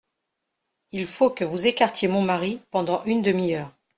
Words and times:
Il 0.91 1.05
faut 1.05 1.29
que 1.29 1.43
vous 1.45 1.67
écartiez 1.67 2.07
mon 2.07 2.23
mari 2.23 2.59
pendant 2.71 3.03
une 3.05 3.21
demi-heure. 3.21 3.71